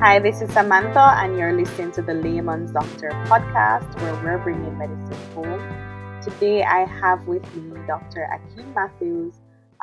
[0.00, 4.78] Hi, this is Samantha, and you're listening to the Layman's Doctor podcast where we're bringing
[4.78, 6.22] medicine home.
[6.22, 8.28] Today, I have with me Dr.
[8.32, 9.34] Akeen Matthews,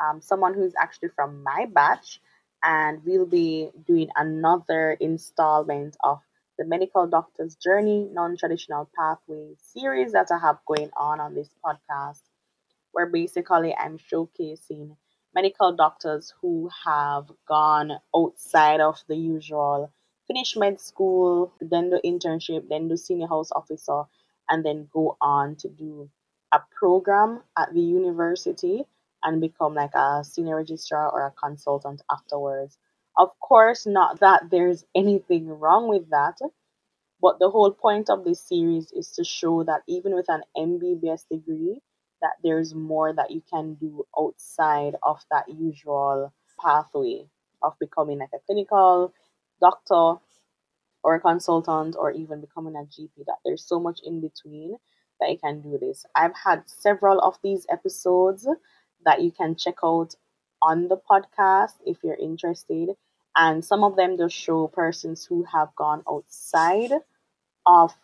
[0.02, 2.22] um, someone who's actually from my batch,
[2.64, 6.20] and we'll be doing another installment of
[6.58, 11.50] the Medical Doctor's Journey Non Traditional Pathway series that I have going on on this
[11.62, 12.22] podcast,
[12.92, 14.96] where basically I'm showcasing
[15.34, 19.92] medical doctors who have gone outside of the usual
[20.26, 24.04] finish med school, then do internship, then do senior house officer,
[24.48, 26.08] and then go on to do
[26.52, 28.84] a program at the university
[29.22, 32.78] and become like a senior registrar or a consultant afterwards.
[33.18, 36.38] Of course, not that there's anything wrong with that,
[37.20, 41.24] but the whole point of this series is to show that even with an MBBS
[41.30, 41.80] degree,
[42.20, 47.26] that there's more that you can do outside of that usual pathway
[47.62, 49.12] of becoming like a clinical
[49.60, 50.20] doctor
[51.02, 54.76] or a consultant or even becoming a GP, that there's so much in between
[55.20, 56.04] that you can do this.
[56.14, 58.46] I've had several of these episodes
[59.04, 60.14] that you can check out
[60.62, 62.90] on the podcast if you're interested.
[63.36, 66.92] And some of them just show persons who have gone outside
[67.66, 67.94] of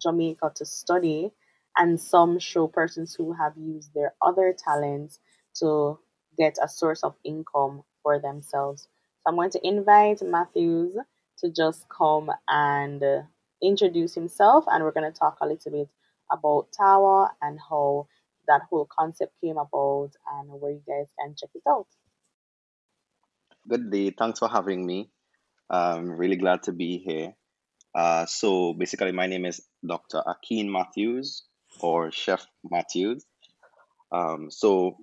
[0.00, 1.32] Jamaica to study,
[1.76, 5.18] and some show persons who have used their other talents
[5.54, 5.98] to
[6.36, 8.88] get a source of income for themselves.
[9.24, 10.96] So I'm going to invite Matthews
[11.38, 13.22] to just come and uh,
[13.62, 15.88] introduce himself, and we're going to talk a little bit
[16.30, 18.06] about Tawah and how
[18.48, 21.86] that whole concept came about and where you guys can check it out.
[23.66, 24.10] Good day.
[24.10, 25.08] Thanks for having me.
[25.70, 27.34] I'm really glad to be here.
[27.94, 30.22] Uh, so basically, my name is Dr.
[30.26, 31.44] Akeen Matthews
[31.80, 33.24] or Chef Matthews.
[34.12, 34.98] Um, so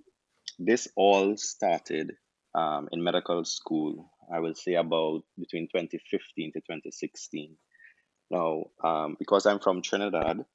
[0.60, 2.12] this all started
[2.54, 4.11] um, in medical school.
[4.34, 7.58] I will say about between 2015 to 2016.
[8.30, 10.46] Now, um, because I'm from Trinidad,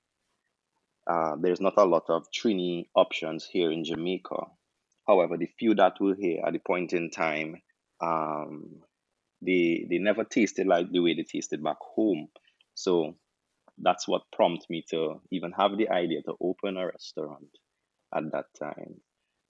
[1.07, 4.47] uh, there's not a lot of Trini options here in Jamaica.
[5.07, 7.63] However, the few that were here at the point in time,
[8.01, 8.83] um,
[9.43, 12.29] they they never tasted like the way they tasted back home.
[12.75, 13.15] So
[13.79, 17.51] that's what prompted me to even have the idea to open a restaurant
[18.15, 19.01] at that time.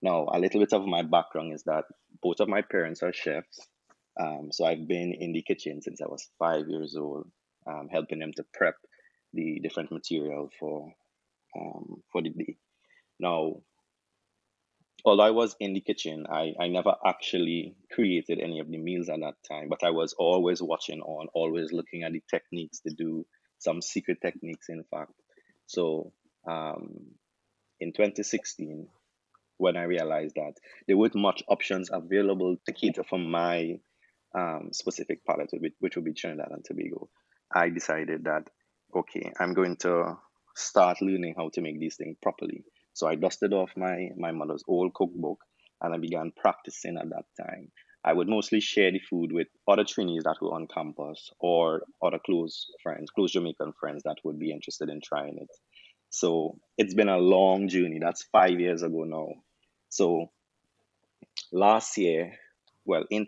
[0.02, 1.84] Now, a little bit of my background is that
[2.22, 3.60] both of my parents are chefs.
[4.18, 7.30] Um, so I've been in the kitchen since I was five years old,
[7.66, 8.76] um, helping them to prep
[9.32, 10.92] the different material for
[11.58, 12.56] um, for the day.
[13.18, 13.56] Now,
[15.04, 19.08] although I was in the kitchen, I, I never actually created any of the meals
[19.08, 22.90] at that time, but I was always watching on, always looking at the techniques to
[22.92, 23.26] do
[23.58, 25.12] some secret techniques, in fact.
[25.66, 26.12] So
[26.46, 26.96] um,
[27.80, 28.88] in 2016,
[29.58, 30.54] when I realized that
[30.86, 33.78] there weren't much options available to cater for my
[34.34, 35.50] um, specific palate,
[35.80, 37.08] which would be Trinidad and Tobago,
[37.54, 38.48] I decided that,
[38.94, 40.18] okay, I'm going to
[40.54, 42.64] start learning how to make these things properly.
[42.92, 45.38] So I dusted off my, my mother's old cookbook
[45.82, 47.70] and I began practicing at that time.
[48.04, 52.20] I would mostly share the food with other trainees that were on campus or other
[52.24, 55.50] close friends, close Jamaican friends that would be interested in trying it.
[56.08, 57.98] So it's been a long journey.
[58.00, 59.28] That's five years ago now.
[59.88, 60.30] So
[61.52, 62.38] last year,
[62.84, 63.26] well, in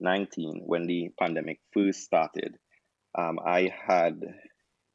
[0.00, 2.56] 2019, when the pandemic first started,
[3.16, 4.20] um, I had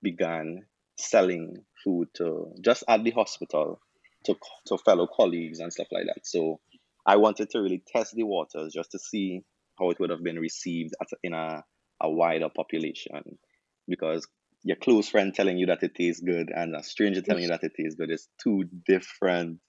[0.02, 0.62] begun
[0.98, 3.80] selling food to just at the hospital
[4.26, 4.36] to,
[4.68, 6.26] to fellow colleagues and stuff like that.
[6.26, 6.60] So
[7.06, 9.42] I wanted to really test the waters just to see
[9.80, 11.64] how it would have been received at, in a,
[12.02, 13.40] a wider population.
[13.88, 14.28] Because
[14.64, 17.64] your close friend telling you that it tastes good and a stranger telling you that
[17.64, 19.60] it tastes good is two different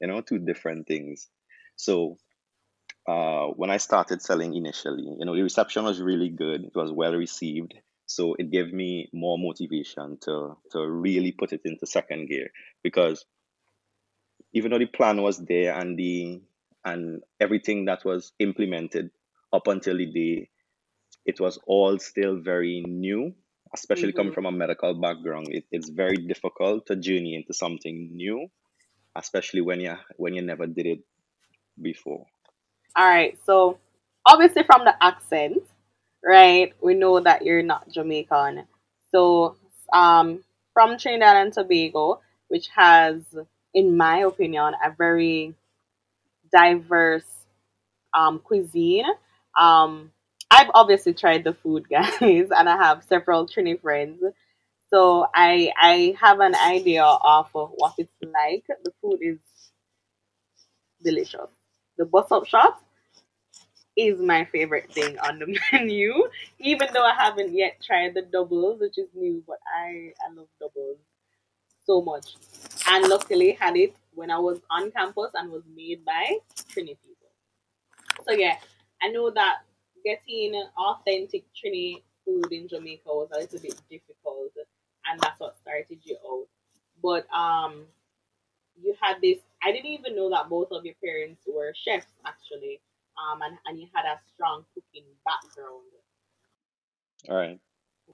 [0.00, 1.28] you know two different things.
[1.76, 2.18] So
[3.10, 6.64] uh, when i started selling initially you know the reception was really good.
[6.64, 7.74] It was well received.
[8.06, 12.48] So it gave me more motivation to to really put it into second gear
[12.82, 13.24] because
[14.52, 16.40] even though the plan was there and the
[16.84, 19.10] and everything that was implemented
[19.52, 20.48] up until the day
[21.26, 23.34] it was all still very new
[23.74, 24.16] especially mm-hmm.
[24.16, 25.46] coming from a medical background.
[25.48, 28.48] It, it's very difficult to journey into something new
[29.14, 31.00] especially when you when you never did it
[31.80, 32.24] before
[32.96, 33.78] all right so
[34.26, 35.62] obviously from the accent
[36.24, 38.64] right we know that you're not jamaican
[39.12, 39.56] so
[39.92, 40.42] um
[40.72, 43.22] from trinidad and tobago which has
[43.74, 45.54] in my opinion a very
[46.52, 47.26] diverse
[48.14, 49.06] um, cuisine.
[49.58, 50.12] Um,
[50.50, 54.22] I've obviously tried the food, guys, and I have several Trini friends.
[54.90, 58.64] So I I have an idea of what it's like.
[58.84, 59.38] The food is
[61.02, 61.59] delicious.
[62.00, 62.82] The bus up shop
[63.96, 66.14] is my favorite thing on the menu.
[66.58, 70.48] Even though I haven't yet tried the doubles, which is new, but I I love
[70.58, 70.98] doubles
[71.84, 72.36] so much.
[72.88, 76.38] And luckily had it when I was on campus and was made by
[76.70, 77.30] Trini people.
[78.26, 78.56] So yeah,
[79.02, 79.58] I know that
[80.04, 84.52] getting authentic Trini food in Jamaica was a little bit difficult,
[85.10, 86.46] and that's what started you out.
[87.02, 87.84] But um,
[88.82, 89.38] you had this.
[89.62, 92.80] I didn't even know that both of your parents were chefs actually.
[93.20, 95.84] Um, and, and you had a strong cooking background.
[97.28, 97.60] All right.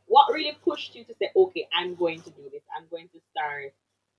[0.07, 2.63] What really pushed you to say, okay, I'm going to do this.
[2.77, 3.73] I'm going to start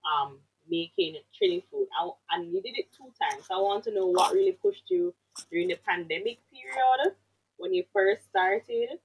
[0.07, 0.39] um,
[0.69, 1.87] making Trini food.
[1.99, 3.47] I, and you did it two times.
[3.47, 5.13] So I want to know what really pushed you
[5.51, 7.15] during the pandemic period
[7.57, 8.99] when you first started,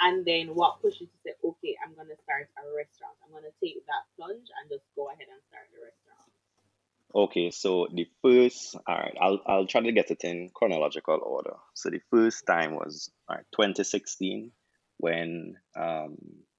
[0.00, 3.14] and then what pushed you to say, okay, I'm going to start a restaurant.
[3.24, 5.81] I'm going to take that plunge and just go ahead and start the restaurant.
[7.14, 11.56] Okay, so the first, all right, I'll I'll try to get it in chronological order.
[11.74, 14.50] So the first time was all right, 2016
[14.96, 16.16] when um,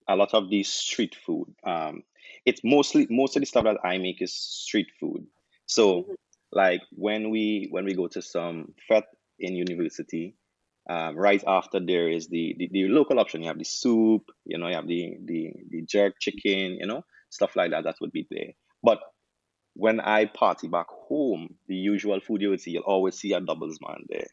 [0.07, 1.55] a lot of the street food.
[1.65, 2.03] Um,
[2.45, 5.25] it's mostly most of the stuff that I make is street food.
[5.65, 6.15] So Mhm.
[6.51, 9.05] like when we when we go to some fete
[9.39, 10.35] in university,
[10.89, 13.41] um, right after there is the, the the local option.
[13.41, 17.03] You have the soup, you know, you have the the the jerk chicken, you know,
[17.29, 17.85] stuff like that.
[17.85, 18.53] That would be there.
[18.83, 18.99] But
[19.75, 23.41] when I party back home, the usual food you would see, you'll always see a
[23.41, 24.27] doubles man there.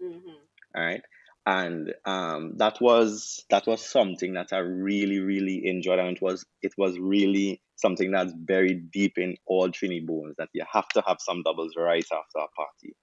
[0.00, 0.36] Mhm.
[0.76, 1.02] All right.
[1.44, 5.98] And um, that was that was something that I really, really enjoyed.
[5.98, 10.50] And it was it was really something that's very deep in all Trini bones that
[10.52, 12.94] you have to have some doubles right after a party.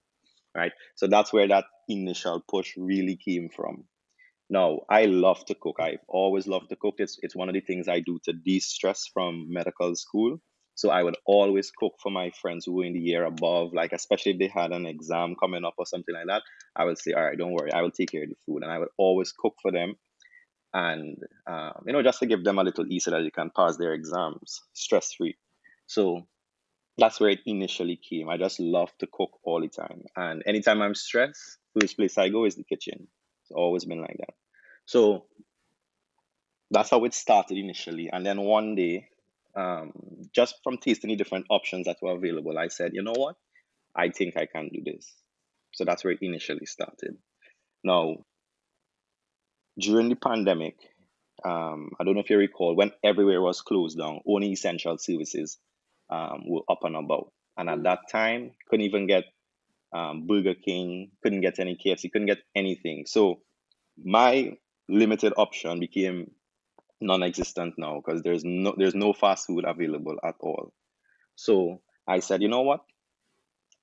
[0.56, 0.74] Right.
[0.96, 3.86] So that's where that initial push really came from.
[4.50, 5.78] Now, I love to cook.
[5.80, 6.96] I've always loved to cook.
[7.00, 10.40] It's it's one of the things I do to de-stress from medical school.
[10.80, 13.92] So I would always cook for my friends who were in the year above, like
[13.92, 16.42] especially if they had an exam coming up or something like that.
[16.74, 18.72] I would say, all right, don't worry, I will take care of the food, and
[18.72, 19.96] I would always cook for them,
[20.74, 21.18] and
[21.48, 23.76] um, you know, just to give them a little ease so that they can pass
[23.76, 25.36] their exams stress free.
[25.86, 26.26] So
[26.98, 28.30] that's where it initially came.
[28.30, 32.30] I just love to cook all the time, and anytime I'm stressed, first place I
[32.30, 33.10] go is the kitchen.
[33.44, 34.34] It's always been like that.
[34.86, 35.26] So
[36.72, 39.10] that's how it started initially, and then one day,
[39.56, 39.92] um,
[40.34, 43.36] just from tasting the different options that were available, I said, you know what,
[43.96, 45.13] I think I can do this.
[45.74, 47.18] So that's where it initially started.
[47.84, 48.18] Now,
[49.80, 50.75] during the pandemic,
[51.46, 55.57] um, I don't know if you recall, when everywhere was closed down, only essential services
[56.10, 57.31] um, were up and about.
[57.57, 57.84] And at Mm.
[57.84, 59.25] that time, couldn't even get
[59.94, 63.06] um, Burger King, couldn't get any KFC, couldn't get anything.
[63.07, 63.42] So
[64.04, 64.57] my
[64.90, 66.31] limited option became
[67.01, 70.74] non-existent now because there's no there's no fast food available at all.
[71.36, 72.81] So I said, you know what?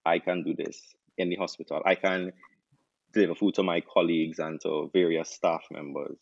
[0.04, 0.80] I can do this
[1.16, 1.82] in the hospital.
[1.84, 2.32] I can
[3.12, 6.18] deliver food to my colleagues and to various staff members.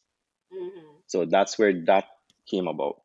[0.52, 1.02] Mhm.
[1.06, 2.06] So that's where that
[2.46, 3.02] came about.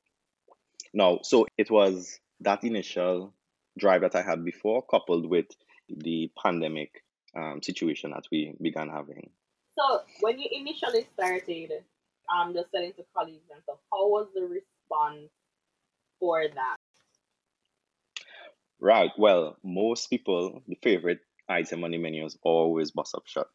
[0.94, 3.34] Now, so it was that initial
[3.78, 5.48] drive that I had before, coupled with
[5.90, 7.04] the pandemic
[7.36, 9.32] um, situation that we began having.
[9.78, 11.84] So when you initially started,
[12.34, 15.30] um, just selling to colleagues and stuff, how was the response
[16.20, 16.76] for that?
[18.80, 19.12] Right.
[19.18, 21.20] Well, most people, the favorite
[21.50, 23.48] item on the menu is always bus up shot.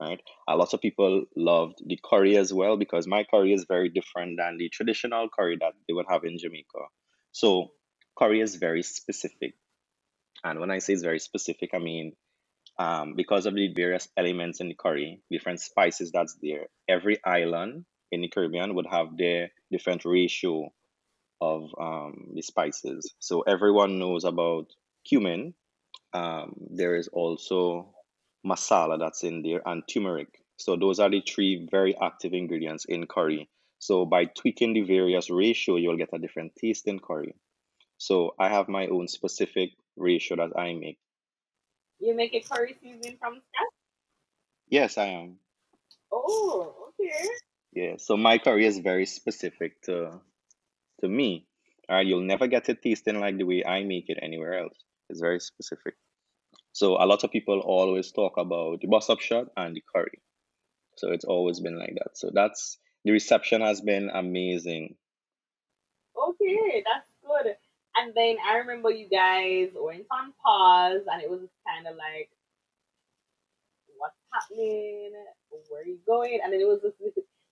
[0.00, 0.20] Right.
[0.48, 4.38] A lot of people loved the curry as well because my curry is very different
[4.38, 6.86] than the traditional curry that they would have in Jamaica.
[7.32, 7.72] So
[8.16, 9.54] curry is very specific.
[10.44, 12.12] And when I say it's very specific, I mean
[12.78, 16.66] um, because of the various elements in the curry, different spices that's there.
[16.88, 20.72] Every island in the Caribbean would have their different ratio
[21.40, 23.14] of um, the spices.
[23.18, 24.66] So everyone knows about
[25.04, 25.54] cumin.
[26.12, 27.94] Um, there is also
[28.46, 30.40] masala that's in there and turmeric.
[30.56, 33.48] So those are the three very active ingredients in curry.
[33.78, 37.34] So by tweaking the various ratio, you'll get a different taste in curry.
[37.98, 40.98] So I have my own specific ratio that I make.
[42.00, 43.74] You make a curry seasoning from scratch?
[44.68, 45.36] Yes, I am.
[46.12, 47.28] Oh, okay.
[47.78, 47.94] Yeah.
[47.98, 50.20] So my curry is very specific to
[51.00, 51.46] to me.
[51.88, 54.76] All right, you'll never get it tasting like the way I make it anywhere else.
[55.08, 55.94] It's very specific.
[56.72, 60.18] So a lot of people always talk about the bus up shot and the curry.
[60.96, 62.18] So it's always been like that.
[62.18, 64.96] So that's the reception has been amazing.
[66.18, 67.54] Okay, that's good.
[67.94, 72.28] And then I remember you guys went on pause, and it was kind of like,
[73.98, 75.12] what's happening?
[75.70, 76.40] Where are you going?
[76.42, 76.98] And then it was just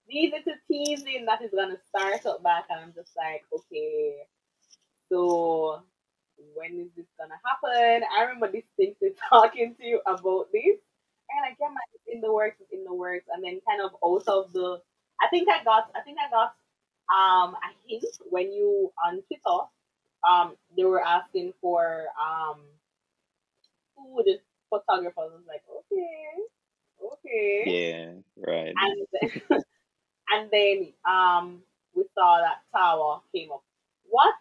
[0.09, 4.17] these little teasing that is gonna start up back, and I'm just like, okay,
[5.11, 5.83] so
[6.55, 8.05] when is this gonna happen?
[8.17, 10.79] I remember distinctly talking to you about this,
[11.31, 11.81] and I get my
[12.13, 14.81] in the works, in the works, and then kind of out of the,
[15.23, 16.55] I think I got, I think I got
[17.13, 19.67] um a hint when you on Twitter,
[20.29, 22.61] um, they were asking for um
[23.97, 24.27] food
[24.71, 25.33] photographers.
[25.33, 26.61] I was like, okay,
[27.15, 28.79] okay, Yeah, right.
[28.83, 29.07] and
[30.33, 31.63] and then um
[31.95, 33.63] we saw that Tawah came up.
[34.09, 34.35] What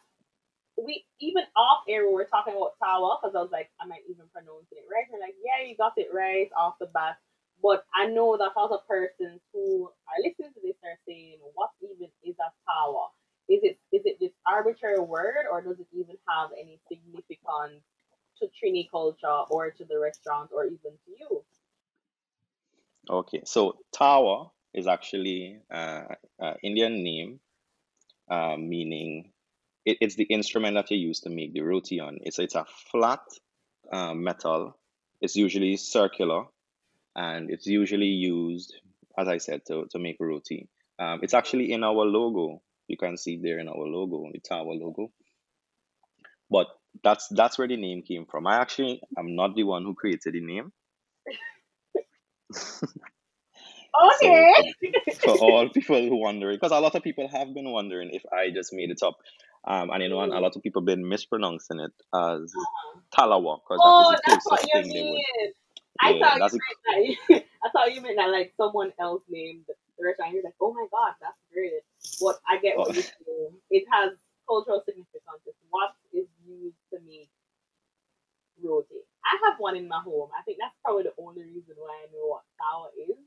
[0.77, 3.99] we even off air we were talking about Tawah because I was like, am I
[4.09, 5.07] even pronouncing it right?
[5.11, 7.17] And like, yeah, you got it right off the bat.
[7.63, 12.09] But I know that other persons who are listening to this are saying, what even
[12.23, 13.07] is a tawa?
[13.47, 17.83] Is it is it this arbitrary word or does it even have any significance
[18.41, 21.43] to Trini culture or to the restaurant or even to you?
[23.09, 26.03] Okay, so tawa is actually uh,
[26.41, 27.39] uh, Indian name,
[28.29, 29.31] uh, meaning
[29.85, 32.19] it, it's the instrument that you use to make the roti on.
[32.21, 33.21] It's it's a flat
[33.91, 34.77] metal.
[35.21, 36.43] It's usually circular,
[37.15, 38.75] and it's usually used,
[39.17, 40.67] as I said, to to make roti.
[40.99, 42.61] Um, it's actually in our logo.
[42.87, 45.11] You can see there in our logo, the Tawah logo.
[46.49, 46.67] But
[47.03, 48.45] that's that's where the name came from.
[48.45, 50.71] I actually I'm not the one who created the name.
[54.03, 54.73] Okay.
[55.11, 58.23] So for all people who wondering, because a lot of people have been wondering if
[58.31, 59.17] I just made it up,
[59.67, 62.53] um, and you know, and a lot of people been mispronouncing it as
[63.15, 65.15] Talawa, because that is Oh, that's what you thing they would.
[65.15, 65.53] mean.
[66.01, 67.43] I Yeah, thought you a, meant that.
[67.63, 70.33] I thought you meant that like someone else named the restaurant.
[70.33, 71.71] You're like, oh my god, that's great.
[72.19, 73.55] What I get oh, what you're saying.
[73.71, 74.11] It has
[74.47, 75.41] cultural significance.
[75.45, 77.29] It's what is used to make
[78.61, 79.01] roti.
[79.25, 80.29] I have one in my home.
[80.37, 83.17] I think that's probably the only reason why I know what sour is.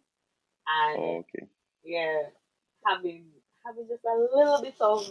[0.69, 1.49] And oh, okay,
[1.85, 2.29] yeah,
[2.87, 3.27] having
[3.65, 5.09] having just a little bit of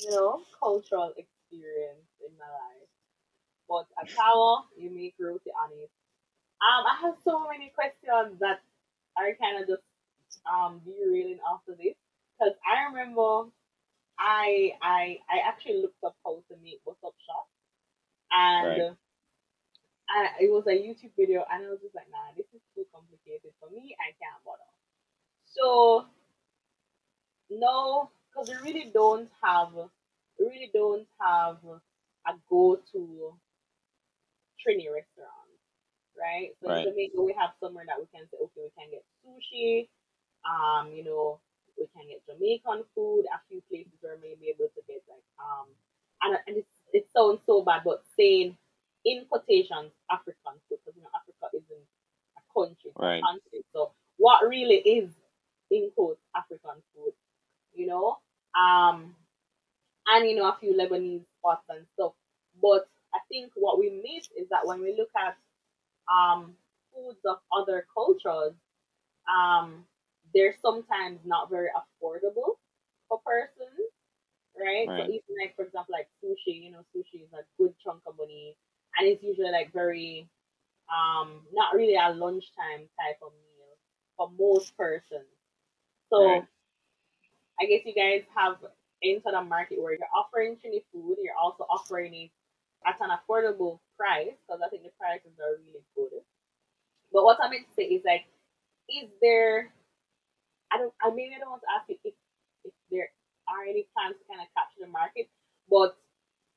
[0.00, 2.88] you know cultural experience in my life.
[3.68, 5.90] But a tawa, you make roti on it.
[6.62, 8.60] Um, I have so many questions that
[9.16, 9.82] are kind of just
[10.46, 11.96] um derailing after this
[12.38, 13.50] because I remember
[14.18, 17.46] I I I actually looked up how to make what's up shop
[18.60, 18.96] right, and
[20.08, 22.84] I, it was a YouTube video and I was just like, nah, this is too
[22.92, 23.96] complicated for me.
[24.00, 24.73] I can't bother.
[25.56, 26.06] So
[27.50, 29.70] no, because we really don't have
[30.38, 31.58] we really don't have
[32.26, 33.34] a go to
[34.60, 35.52] Trini restaurant,
[36.18, 36.50] right?
[36.62, 39.04] So in right, Jamaica we have somewhere that we can say, okay, we can get
[39.22, 39.88] sushi,
[40.48, 41.40] um, you know,
[41.78, 45.02] we can get Jamaican food, a few places where we may be able to get
[45.08, 45.68] like um
[46.22, 48.56] and, and it's, it sounds so bad, but saying
[49.04, 51.86] in quotations African food, because you know Africa isn't
[52.38, 53.66] a country, it's a right, continent.
[53.72, 55.10] So what really is
[55.74, 57.14] in quotes African food,
[57.74, 58.18] you know?
[58.58, 59.16] Um
[60.06, 62.12] and you know a few Lebanese spots and stuff.
[62.60, 65.36] But I think what we miss is that when we look at
[66.12, 66.56] um
[66.92, 68.54] foods of other cultures,
[69.28, 69.84] um
[70.34, 72.56] they're sometimes not very affordable
[73.08, 73.90] for persons,
[74.58, 74.92] right?
[74.96, 78.02] So right, even like for example like sushi, you know, sushi is a good chunk
[78.06, 78.56] of money
[78.98, 80.28] and it's usually like very
[80.92, 83.72] um not really a lunchtime type of meal
[84.16, 85.33] for most persons.
[86.18, 86.48] Right, So
[87.60, 88.56] I guess you guys have
[89.02, 92.30] entered a market where you're offering Trini food, you're also offering it
[92.86, 96.20] at an affordable price because I think the prices are really good.
[97.12, 98.26] But what I meant to say is like,
[98.88, 99.72] is there?
[100.72, 100.92] I don't.
[101.00, 102.14] I maybe I don't want to ask you if
[102.64, 103.08] if there
[103.48, 105.30] are any plans to kind of capture the market,
[105.70, 105.96] but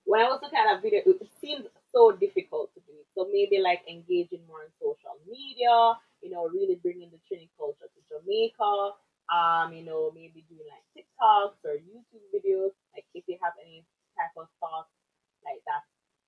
[0.07, 2.95] when I was looking at that video, it seemed so difficult to do.
[3.13, 7.91] So maybe like engaging more on social media, you know, really bringing the Trini culture
[7.91, 8.95] to Jamaica.
[9.31, 12.71] Um, you know, maybe doing like TikToks or YouTube videos.
[12.95, 13.85] Like if you have any
[14.17, 14.91] type of thoughts
[15.43, 15.83] like that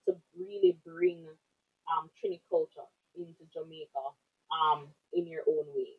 [0.08, 1.26] to really bring
[1.90, 4.06] um Trini culture into Jamaica
[4.52, 5.96] um in your own way.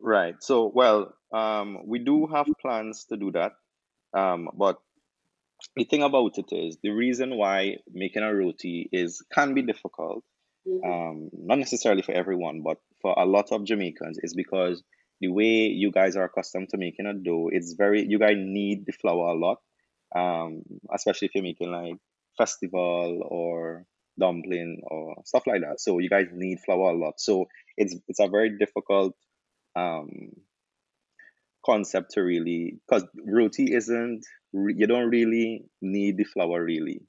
[0.00, 0.36] right.
[0.42, 3.52] So, well, um, we do have plans to do that,
[4.16, 4.78] um, but
[5.76, 10.24] the thing about it is the reason why making a roti is can be difficult
[10.68, 10.90] Mm-hmm.
[10.90, 14.82] um, not necessarily for everyone, but for a lot of Jamaicans, is because
[15.20, 18.86] the way you guys are accustomed to making a dough, it's very you guys need
[18.86, 19.58] the flour a lot,
[20.14, 20.62] um,
[20.94, 21.96] especially if you're making like
[22.36, 23.84] festival or
[24.18, 25.80] dumpling or stuff like that.
[25.80, 27.20] So you guys need flour a lot.
[27.20, 27.46] So
[27.76, 29.14] it's it's a very difficult
[29.76, 30.30] um,
[31.64, 37.02] concept to really because roti isn't you don't really need the flour really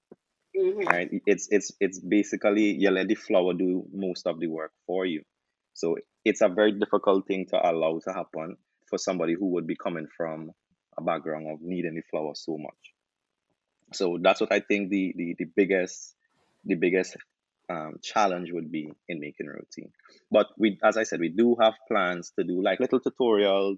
[0.58, 0.88] Mm-hmm.
[0.88, 1.10] right?
[1.26, 5.24] It's it's it's basically you let the flour do most of the work for you.
[5.80, 5.96] So
[6.26, 8.58] it's a very difficult thing to allow to happen
[8.90, 10.52] for somebody who would be coming from
[10.98, 12.82] a background of needing the flour so much.
[13.94, 16.16] So that's what I think the the, the biggest
[16.66, 17.16] the biggest
[17.70, 19.92] um, challenge would be in making routine.
[20.30, 23.78] But we, as I said, we do have plans to do like little tutorials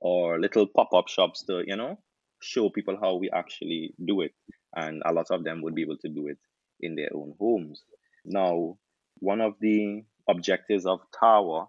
[0.00, 1.98] or little pop-up shops to, you know,
[2.40, 4.32] show people how we actually do it.
[4.76, 6.38] And a lot of them would be able to do it
[6.80, 7.82] in their own homes.
[8.24, 8.76] Now,
[9.20, 11.68] one of the objectives of Tawah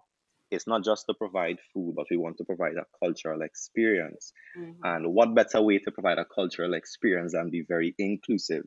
[0.50, 4.32] is not just to provide food, but we want to provide a cultural experience.
[4.58, 4.84] Mm-hmm.
[4.84, 8.64] And what better way to provide a cultural experience than be very inclusive?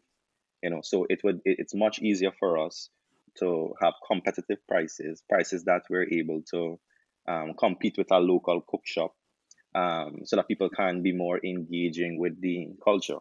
[0.62, 2.90] You know, so it would it- it's much easier for us
[3.40, 6.80] to have competitive prices, prices that we're able to
[7.28, 9.14] um, compete with our local cook shop,
[9.76, 13.20] um, so that people can be more engaging with the culture.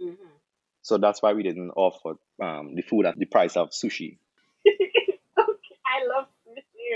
[0.00, 0.28] Mm-hmm.
[0.82, 4.18] So that's why we didn't offer um, the food at the price of sushi.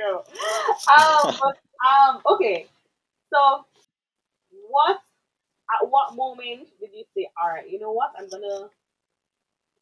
[0.01, 0.25] Okay,
[0.89, 1.41] I love sushi.
[1.43, 2.67] Um, um, okay.
[3.33, 3.65] So,
[4.69, 4.99] what
[5.71, 8.69] at what moment did you say, all right, you know what, I'm gonna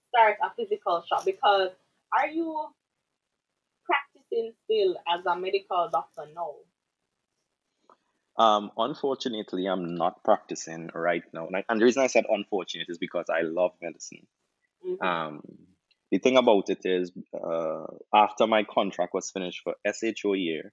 [0.09, 1.25] start a physical shop?
[1.25, 1.71] Because
[2.17, 2.67] are you
[3.85, 6.55] practicing still as a medical doctor now?
[8.39, 11.49] Um, unfortunately, I'm not practicing right now.
[11.49, 14.27] And, I, and the reason I said unfortunate is because I love medicine.
[14.87, 15.05] Mm-hmm.
[15.05, 15.43] Um,
[16.11, 17.85] the thing about it is, uh,
[18.15, 20.73] after my contract was finished for SHO year,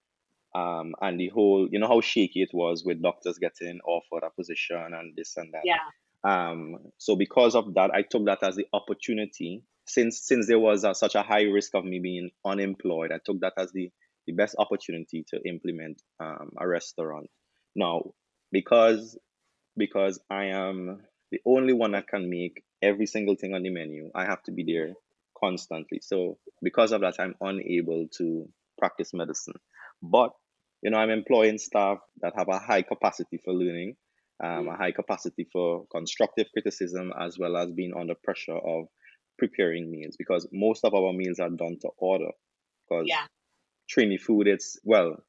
[0.54, 4.30] um, and the whole, you know how shaky it was with doctors getting offered a
[4.30, 5.64] position and this and that.
[5.66, 5.76] yeah.
[6.24, 9.64] Um, so because of that, I took that as the opportunity.
[9.88, 13.42] Since since there was a, such a high risk of me being unemployed, I took
[13.42, 13.92] that as the
[14.26, 17.30] the best opportunity to implement um, a restaurant.
[17.76, 18.14] Now,
[18.52, 19.18] because
[19.78, 24.10] because I am the only one that can make every single thing on the menu,
[24.16, 24.96] I have to be there
[25.46, 26.00] constantly.
[26.02, 29.56] So because of that, I'm unable to practice medicine.
[30.02, 30.32] But
[30.82, 33.96] you know, I'm employing staff that have a high capacity for learning,
[34.44, 34.78] um, a Mm.
[34.78, 38.88] high capacity for constructive criticism, as well as being under pressure of
[39.38, 42.32] preparing meals because most of our meals are done to order.
[42.88, 43.26] Because Yeah.
[43.90, 45.24] Trini food, it's well,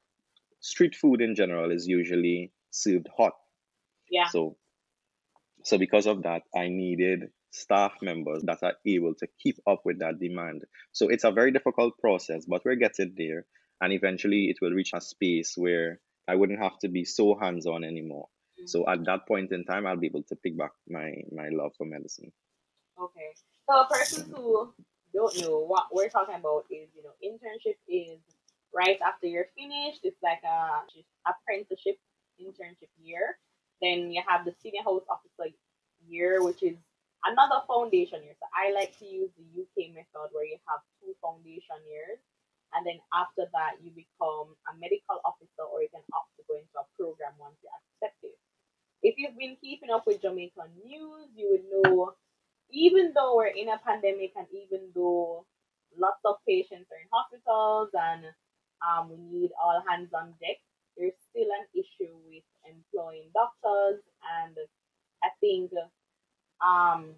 [0.59, 3.33] street food in general is usually served hot.
[4.09, 4.27] Yeah.
[4.27, 4.57] So,
[5.63, 9.99] so because of that, I needed staff members that are able to keep up with
[9.99, 10.63] that demand.
[10.91, 13.45] So it's a very difficult process, but we're getting there,
[13.81, 17.83] and eventually it will reach a space where I wouldn't have to be so hands-on
[17.83, 18.27] anymore.
[18.61, 18.69] Mm.
[18.69, 21.71] So at that point in time, I'll be able to pick back my my love
[21.77, 22.31] for medicine.
[23.01, 23.31] Okay.
[23.69, 24.73] So a person who
[25.13, 28.19] don't know what we're talking about is, you know, internship is
[28.75, 30.01] right after you're finished.
[30.03, 30.83] It's like a
[31.29, 31.97] apprenticeship
[32.41, 33.37] internship year.
[33.81, 35.53] Then you have the senior house officer
[36.07, 36.77] year, which is
[37.25, 38.37] another foundation year.
[38.37, 42.19] So I like to use the UK method where you have two foundation years.
[42.75, 46.59] And then after that, you become a medical officer or you can opt to go
[46.59, 48.35] into a program once you're accepted.
[49.01, 52.13] If you've been keeping up with Jamaican news, you would know
[52.71, 55.45] even though we're in a pandemic and even though
[55.97, 58.25] lots of patients are in hospitals and
[58.83, 60.59] um, we need all hands on deck,
[60.97, 64.03] there's still an issue with employing doctors.
[64.43, 64.55] And
[65.23, 65.71] I think
[66.63, 67.15] um,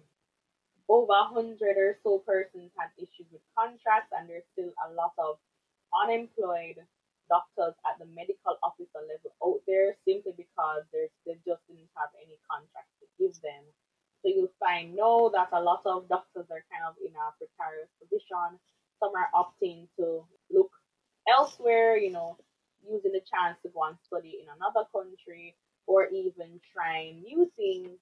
[0.88, 5.14] over a hundred or so persons had issues with contracts, and there's still a lot
[5.18, 5.38] of
[5.94, 6.82] unemployed
[7.30, 12.10] doctors at the medical officer level out there simply because there's they just didn't have
[12.18, 13.62] any contracts to give them.
[14.20, 17.88] So you'll find no that a lot of doctors are kind of in a precarious
[18.02, 18.58] position.
[18.98, 20.70] Some are opting to look
[21.30, 22.36] elsewhere, you know,
[22.84, 25.54] using the chance to go and study in another country
[25.86, 27.96] or even trying new things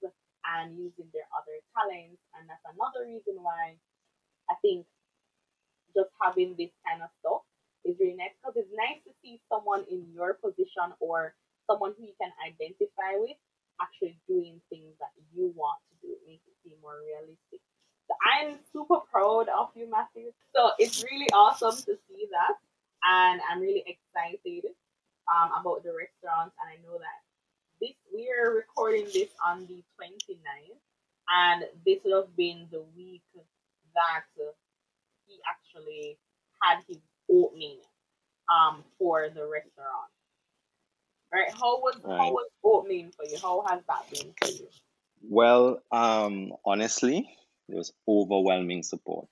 [0.45, 2.21] and using their other talents.
[2.37, 3.75] And that's another reason why
[4.49, 4.85] I think
[5.95, 7.43] just having this kind of stuff
[7.85, 11.33] is really nice because it's nice to see someone in your position or
[11.65, 13.37] someone who you can identify with
[13.81, 16.09] actually doing things that you want to do.
[16.13, 17.61] It makes it seem more realistic.
[18.09, 20.33] So I'm super proud of you, Matthew.
[20.55, 22.57] So it's really awesome to see that.
[23.05, 24.73] And I'm really excited
[25.29, 26.51] um, about the restaurant.
[26.59, 27.19] And I know that
[27.81, 30.79] this we are recording this on the 29th.
[31.29, 33.21] And this would have been the week
[33.93, 34.23] that
[35.27, 36.17] he actually
[36.61, 36.97] had his
[37.31, 37.77] opening
[38.49, 40.09] um, for the restaurant.
[41.31, 41.51] Right?
[41.51, 42.31] How was how Right.
[42.31, 43.37] was opening for you?
[43.39, 44.67] How has that been for you?
[45.21, 47.29] Well, um, honestly,
[47.67, 49.27] there was overwhelming support.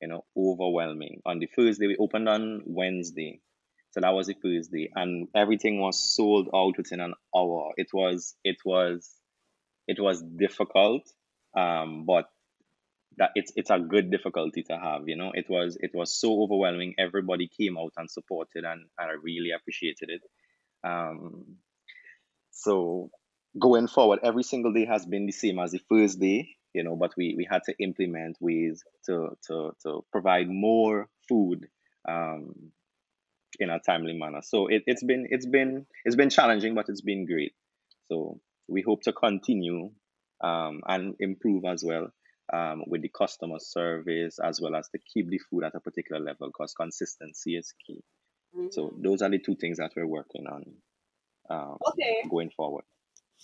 [0.00, 1.22] You know, overwhelming.
[1.24, 3.40] On the first day, we opened on Wednesday,
[3.92, 7.72] so that was the first day, and everything was sold out within an hour.
[7.76, 9.10] It was, it was,
[9.86, 11.02] it was difficult,
[11.56, 12.26] um, but
[13.18, 15.02] that it's it's a good difficulty to have.
[15.06, 16.94] You know, it was it was so overwhelming.
[16.98, 20.22] Everybody came out and supported, and, and I really appreciated it.
[20.82, 21.56] Um,
[22.50, 23.10] so
[23.58, 26.56] going forward, every single day has been the same as the first day.
[26.74, 31.66] you know, but we, we had to implement ways to, to, to provide more food
[32.08, 32.72] um,
[33.58, 34.40] in a timely manner.
[34.42, 37.52] So it, it's been it's been it's been challenging, but it's been great.
[38.08, 39.90] So we hope to continue
[40.42, 42.08] um, and improve as well
[42.52, 46.20] um, with the customer service as well as to keep the food at a particular
[46.20, 48.02] level because consistency is key.
[48.70, 49.02] So Mhm.
[49.02, 50.64] those are the two things that we're working on
[51.50, 52.84] um, Okay, going forward.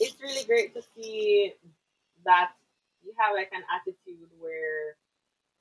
[0.01, 1.55] it's really great to see
[2.25, 2.53] that
[3.03, 4.97] you have like an attitude where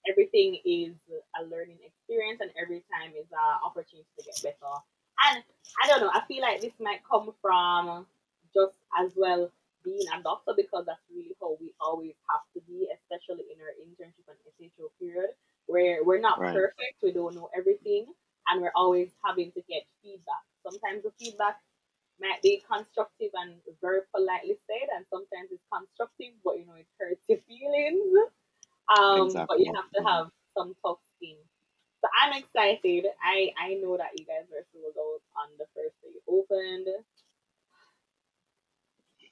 [0.09, 0.95] everything is
[1.39, 4.73] a learning experience and every time is an opportunity to get better.
[5.27, 5.43] And
[5.83, 8.07] I don't know, I feel like this might come from
[8.53, 9.51] just as well
[9.83, 13.73] being a doctor because that's really how we always have to be, especially in our
[13.81, 15.31] internship and essential period,
[15.65, 16.51] where we're not Right.
[16.51, 18.05] perfect, we don't know everything,
[18.47, 20.43] and we're always having to get feedback.
[20.63, 21.61] Sometimes the feedback
[22.19, 26.87] might be constructive and very politely said, and sometimes it's constructive, but you know, it
[26.99, 28.31] hurts your feelings.
[28.89, 31.35] Um, but you have to have some tough skin.
[32.01, 33.05] So I'm excited.
[33.21, 36.87] I I know that you guys were sold out on the first day you opened.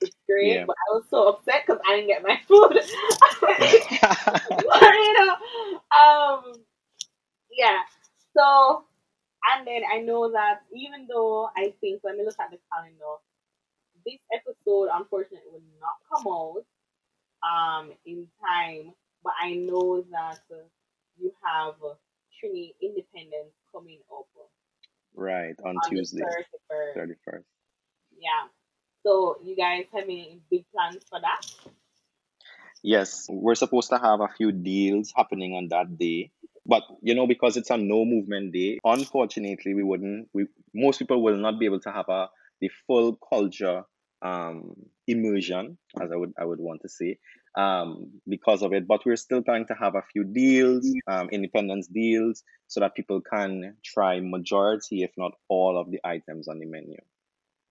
[0.01, 0.65] It's great, Yeah.
[0.65, 2.73] but I was so upset because I didn't get my food.
[4.81, 5.35] you know,
[5.97, 6.53] um,
[7.51, 7.79] yeah.
[8.35, 8.85] So
[9.55, 13.21] and then I know that even though I think when we look at the calendar,
[14.05, 16.63] this episode unfortunately will not come out
[17.43, 18.93] um in time,
[19.25, 20.63] but I know that uh,
[21.17, 21.95] you have uh,
[22.31, 24.27] Trini Independence coming up
[25.15, 25.55] right.
[25.63, 26.97] On on Tuesday, 31st.
[26.97, 27.43] 31st.
[28.19, 28.47] Yeah.
[29.03, 31.41] So you guys have any big plans for that?
[32.83, 36.31] Yes, we're supposed to have a few deals happening on that day.
[36.65, 41.21] But you know, because it's a no movement day, unfortunately we wouldn't we most people
[41.21, 42.29] will not be able to have a
[42.61, 43.83] the full culture
[44.21, 44.73] um
[45.07, 47.19] immersion, as I would I would want to say,
[47.57, 48.87] um, because of it.
[48.87, 53.21] But we're still trying to have a few deals, um, independence deals, so that people
[53.21, 56.97] can try majority, if not all, of the items on the menu.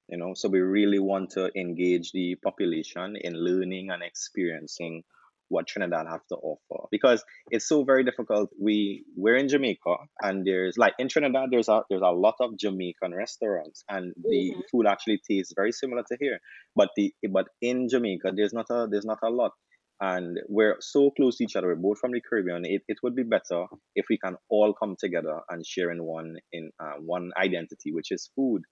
[0.08, 5.02] You know so we really want to engage the population in learning and experiencing
[5.48, 6.88] what trinidad have to offer.
[6.90, 8.50] Because it's so very difficult.
[8.60, 12.56] We we're in jamaica and there's like in trinidad there's a there's a lot of
[12.58, 16.38] jamaican restaurants and the hmm food actually tastes very similar to here.
[16.76, 19.52] But the but in jamaica there's not a there's not a lot
[20.00, 23.14] and we're so close to each other we're both from the caribbean it, it would
[23.14, 27.30] be better if we can all come together and share in one in uh, one
[27.36, 28.62] identity which is food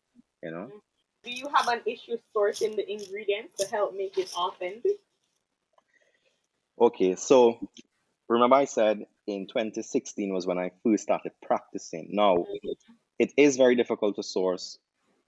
[0.43, 0.69] you know
[1.25, 4.99] Do you have an issue sourcing the ingredients to help make it authentic?
[6.81, 7.59] Okay, so
[8.29, 12.09] remember I said in 2016 was when I first started practicing.
[12.11, 12.45] Now,
[13.19, 14.79] it is very difficult to source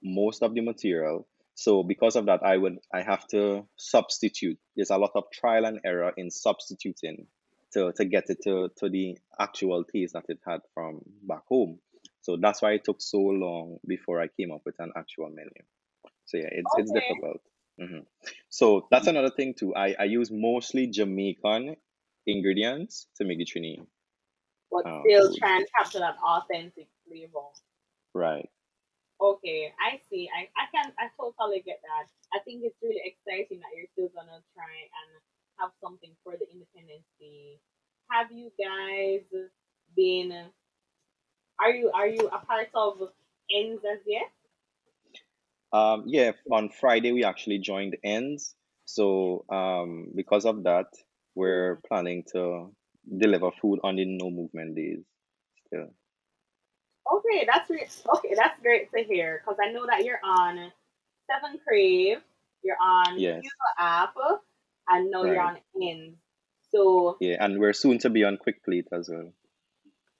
[0.03, 1.29] most of the material.
[1.55, 4.59] So because of that, I would I have to substitute.
[4.77, 7.27] There's a lot of trial and error in substituting
[7.75, 11.81] to, to get it to, to the actual taste that it had from back home.
[12.23, 15.51] So that's why it took so long before I came up with an actual menu.
[16.27, 16.93] So yeah, it's it's Okay.
[16.93, 17.40] difficult.
[17.81, 18.01] hmm
[18.51, 19.75] So that's another thing too.
[19.75, 21.77] I, I use mostly Jamaican
[22.27, 23.87] ingredients to make the trini
[24.71, 25.38] But uh, still food.
[25.38, 27.47] try and capture that authentic flavor.
[28.14, 28.49] Right.
[29.25, 30.29] Okay, I see.
[30.29, 32.13] I, I can I totally get that.
[32.37, 35.11] I think it's really exciting that you're still gonna try and
[35.59, 37.57] have something for the Independence Day.
[38.11, 39.25] Have you guys
[39.97, 40.31] been
[41.59, 42.99] are you are you a part of
[43.49, 44.29] ends as yet?
[45.73, 48.55] Um, yeah, on Friday we actually joined ends.
[48.85, 50.87] So um, because of that,
[51.35, 52.75] we're planning to
[53.19, 55.01] deliver food on the no movement days
[55.67, 55.95] still.
[57.11, 58.35] Okay, that's re- okay.
[58.35, 60.73] That's great to hear because I know that you're on
[61.31, 62.19] Seven Crave,
[62.62, 64.14] you're on Yes, Cuba app,
[64.88, 66.17] and now you're on Ends.
[66.71, 69.31] So Yeah, and we're soon to be on Quick Plate as well.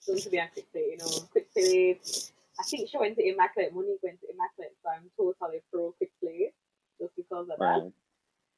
[0.01, 2.31] soon to be on Quick Plate, you know, Quick Plate.
[2.61, 6.13] I think she went to Immaculate, Monique went to Immaculate, so I'm totally pro Quick
[6.21, 6.53] Plate
[7.01, 7.91] just because of that.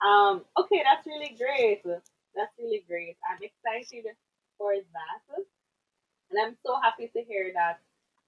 [0.04, 1.80] Um, okay, that's really great.
[2.34, 3.16] That's really great.
[3.24, 4.04] I'm excited
[4.58, 5.22] for that,
[6.30, 7.80] and I'm so happy to hear that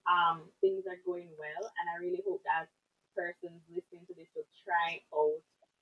[0.09, 1.65] um things are going well.
[1.79, 2.73] And I really hope that
[3.15, 5.39] persons listening to this will try out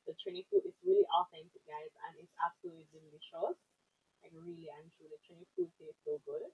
[0.06, 0.66] the Trini food.
[0.66, 3.56] It's really authentic, guys, and it's absolutely delicious.
[4.22, 6.44] Like really and truly, Trini food tastes so good,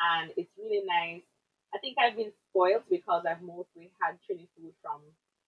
[0.00, 1.24] and it's really nice.
[1.74, 5.00] I think I've been spoiled because I've mostly had Trini food from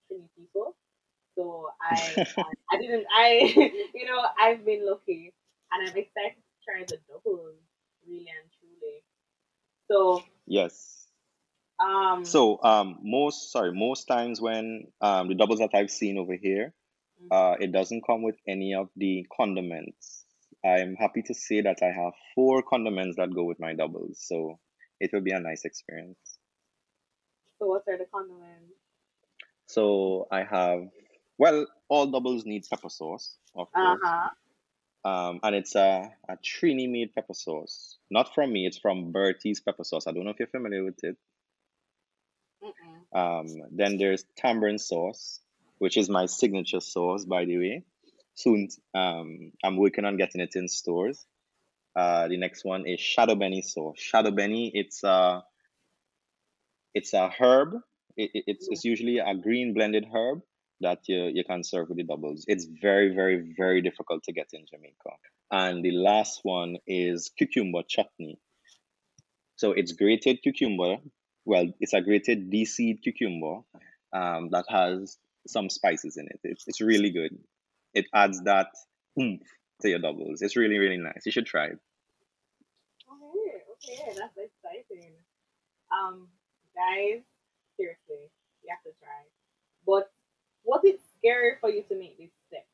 [0.08, 0.74] Trini people.
[1.36, 2.26] So I,
[2.72, 3.28] I, didn't, I,
[3.94, 5.32] you know, I've been lucky,
[5.72, 7.54] and I'm excited to try the doubles,
[8.06, 9.04] really and truly.
[9.90, 11.05] So, Yes.
[11.80, 16.34] Um, So um, most sorry, most times when um, the doubles that I've seen over
[16.34, 16.72] here,
[17.22, 17.28] mhm.
[17.30, 20.26] uh, it doesn't come with any of the condiments
[20.66, 24.58] I'm happy to say that I have four condiments that go with my doubles, so
[25.00, 26.38] it will be a nice experience.
[27.58, 28.74] So what are the condiments?
[29.66, 30.88] So I have,
[31.38, 34.00] well, all doubles need pepper sauce, of course.
[34.02, 34.30] huh.
[35.04, 37.98] Um, and it's a, a Trini made pepper sauce.
[38.10, 40.06] Not from me, it's from Bertie's pepper sauce.
[40.08, 41.16] I don't know if you're familiar with it.
[43.14, 45.40] Um, then there's tamarind sauce,
[45.78, 47.84] which is my signature sauce, by the way.
[48.34, 51.24] Soon, um, I'm working on getting it in stores.
[51.96, 53.98] Uh, the next one is shadow beni sauce.
[53.98, 55.44] Shadow beni, it's a
[56.94, 57.74] it's a herb.
[58.16, 60.42] It, it- it's it's usually a green blended herb
[60.80, 62.44] that you you can serve with the doubles.
[62.48, 65.12] It's very very very difficult to get in Jamaica.
[65.50, 68.38] And the last one is cucumber chutney.
[69.56, 70.98] So it's grated cucumber.
[71.46, 73.60] Well, it's a grated de-seed cucumber
[74.12, 76.40] um, that has some spices in it.
[76.42, 77.38] It's, it's really good.
[77.94, 78.66] It adds that
[79.18, 79.46] oomph
[79.80, 80.42] to your doubles.
[80.42, 81.22] It's really, really nice.
[81.24, 81.78] You should try it.
[83.08, 85.12] Okay, okay, that's exciting.
[85.92, 86.26] Um,
[86.74, 87.22] guys,
[87.76, 88.26] seriously,
[88.64, 89.22] you have to try.
[89.86, 90.10] But
[90.64, 92.66] was it scary for you to make this step?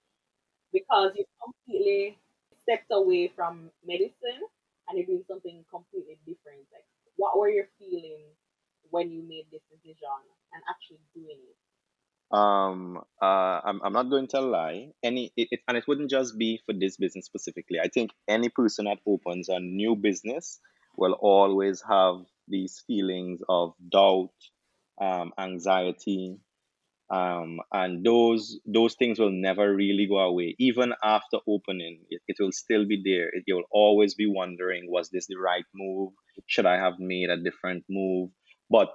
[0.73, 2.19] Because you completely
[2.63, 4.41] stepped away from medicine
[4.89, 6.65] and you're doing something completely different.
[6.73, 8.33] Like, what were your feelings
[8.93, 10.23] when you made this decision
[10.55, 11.57] and actually doing it?
[12.31, 14.93] Um, uh, I'm, I'm not going to lie.
[15.03, 17.79] Any, it, it, and it wouldn't just be for this business specifically.
[17.83, 20.61] I think any person that opens a new business
[20.97, 22.17] will always have
[22.49, 24.31] these feelings of doubt,
[25.01, 26.39] um, anxiety,
[27.11, 30.57] um, and those those things will never really go away.
[30.59, 33.29] Even after opening, it, it will still be there.
[33.29, 36.13] It, you'll always be wondering, was this the right move?
[36.47, 38.31] Should I have made a different move?
[38.73, 38.89] But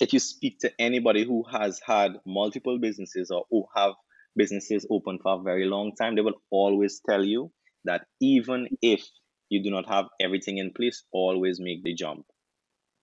[0.00, 3.92] if you speak to anybody who has had multiple businesses or who have
[4.34, 7.52] businesses open for a very long time, they will always tell you
[7.84, 9.04] that even if
[9.50, 12.24] you do not have everything in place, always make the jump.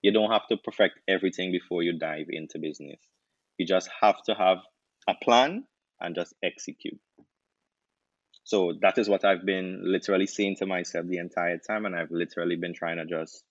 [0.02, 3.00] You don't have to perfect everything before you dive into business.
[3.60, 4.58] You just have to have
[5.08, 5.66] a plan
[6.00, 7.00] and just execute.
[8.44, 12.12] So that is what I've been literally saying to myself the entire time, and I've
[12.12, 13.44] literally been trying to just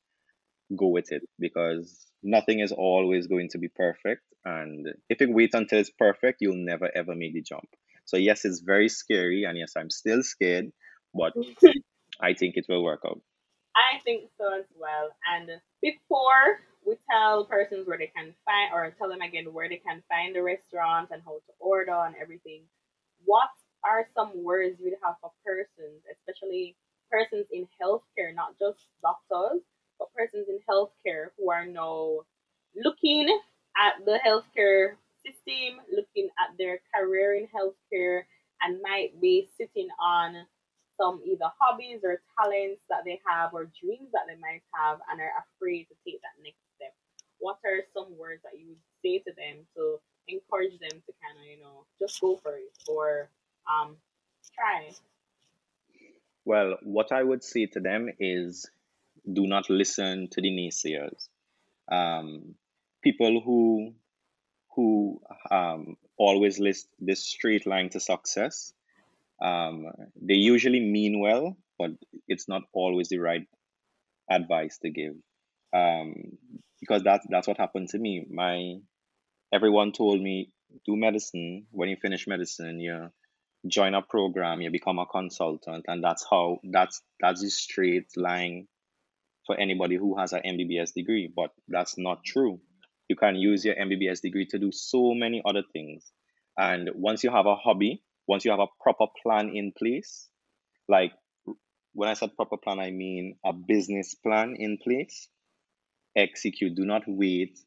[0.77, 4.23] go with it because nothing is always going to be perfect.
[4.45, 7.69] And if you wait until it's perfect, you'll never ever make the jump.
[8.05, 10.73] So, yes, it's very scary, and yes, I'm still scared,
[11.15, 11.33] but
[12.21, 13.21] I think it will work out.
[13.77, 15.11] I think so as well.
[15.31, 15.49] And
[15.81, 20.03] before we tell persons where they can find, or tell them again where they can
[20.09, 22.63] find the restaurant and how to order and everything,
[23.25, 23.51] what
[23.85, 26.77] are some words you'd have for persons, especially
[27.11, 29.63] persons in healthcare, not just doctors,
[30.01, 32.25] but persons in healthcare who are now
[32.75, 33.29] looking
[33.77, 38.23] at the healthcare system, looking at their career in healthcare,
[38.63, 40.35] and might be sitting on
[41.01, 45.21] some either hobbies or talents that they have or dreams that they might have and
[45.21, 46.93] are afraid to take that next step.
[47.39, 51.37] What are some words that you would say to them to encourage them to kind
[51.41, 53.31] of, you know, just go for it or
[53.65, 53.97] um
[54.55, 54.91] try?
[56.45, 58.69] Well, what I would say to them is
[59.31, 61.29] do not listen to the naysayers.
[61.91, 62.55] Um,
[63.03, 63.95] people who
[64.75, 68.73] who um, always list this straight line to success,
[69.43, 69.87] um,
[70.21, 71.91] they usually mean well, but
[72.29, 73.47] it's not always the right
[74.31, 75.15] advice to give.
[75.73, 76.39] Um,
[76.81, 78.27] because that's that's what happened to me.
[78.31, 78.77] My
[79.53, 80.51] everyone told me
[80.87, 81.67] do medicine.
[81.71, 83.11] When you finish medicine, you
[83.67, 88.69] join a program, you become a consultant, and that's how that's that's the straight line
[89.51, 91.29] for anybody who has an MBBS degree.
[91.35, 92.61] But that's not true.
[93.09, 96.13] You can use your MBBS degree to do so many other things.
[96.57, 100.29] And once you have a hobby, once you have a proper plan in place,
[100.89, 101.11] like
[101.95, 105.27] when I said proper plan, I mean a business plan in place.
[106.17, 106.77] Execute.
[106.77, 107.59] Do not wait.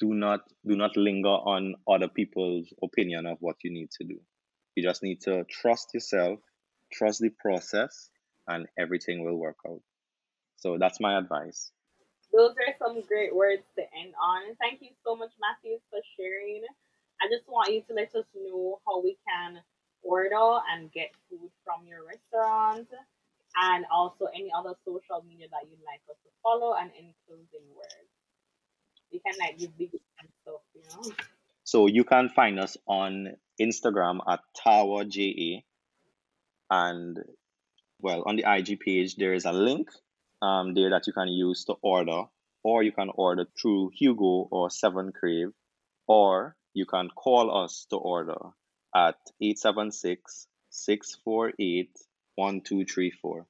[0.00, 4.18] Do not do not linger on other people's opinion of what you need to do.
[4.74, 6.40] You just need to trust yourself,
[6.92, 8.10] trust the process,
[8.46, 9.80] and everything will work out.
[10.62, 11.72] So that's my advice.
[12.32, 14.54] Those are some great words to end on.
[14.62, 16.62] Thank you so much, Matthews, for sharing.
[17.20, 19.58] I just want you to let us know how we can
[20.02, 22.86] order and get food from your restaurant
[23.58, 27.66] and also any other social media that you'd like us to follow and any closing
[27.74, 28.10] words.
[29.10, 29.90] You can like give big
[30.42, 31.12] stuff, you know.
[31.64, 35.62] So you can find us on Instagram at Tawah JA
[36.70, 37.18] and
[38.00, 39.88] well on the IG page there is a link
[40.42, 42.24] um, there that you can use to order
[42.62, 45.52] or you can order through Hugo or Seven Crave
[46.06, 48.38] or you can call us to order
[48.94, 51.90] at 876 648
[52.36, 53.46] one, two, three, four.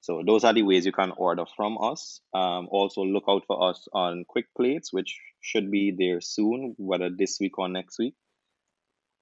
[0.00, 2.20] So those are the ways you can order from us.
[2.34, 7.08] Um, also look out for us on Quick Plates, which should be there soon, whether
[7.10, 8.14] this week or next week.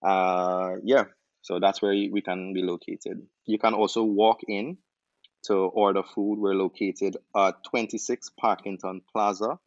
[0.05, 1.05] Uh, yeah,
[1.41, 3.27] so that's where we can be located.
[3.47, 4.79] You can also walk in
[5.45, 6.39] to order food.
[6.39, 9.59] We're located at 26 Parkington Plaza.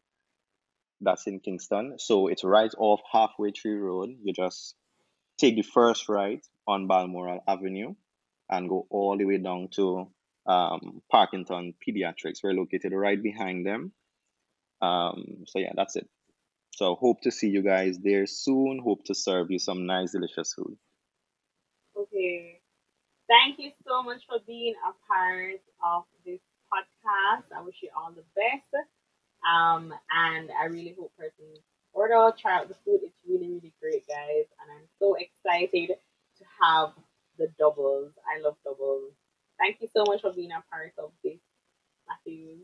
[1.01, 1.95] That's in Kingston.
[1.99, 4.15] So it's right off Halfway Tree Road.
[4.23, 4.75] You just
[5.37, 7.95] take the first right on Balmoral Avenue
[8.49, 10.07] and go all the way down to
[10.45, 12.43] um, Parkington Pediatrics.
[12.43, 13.91] We're located right behind them.
[14.81, 16.07] Um, so yeah, that's it.
[16.71, 18.79] So hope to see you guys there soon.
[18.83, 20.77] Hope to serve you some nice, delicious food.
[21.97, 22.59] Okay.
[23.27, 26.39] Thank you so much for being a part of this
[26.71, 27.45] podcast.
[27.55, 28.69] I wish you all the best.
[29.45, 31.59] Um, and I really hope persons
[31.93, 33.01] order, try out the food.
[33.03, 34.45] It's really, really great, guys.
[34.61, 35.89] And I'm so excited
[36.37, 36.93] to have
[37.37, 38.11] the doubles.
[38.27, 39.13] I love doubles.
[39.59, 41.39] Thank you so much for being a part of this,
[42.07, 42.57] Matthew.